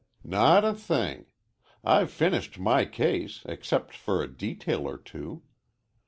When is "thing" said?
0.73-1.27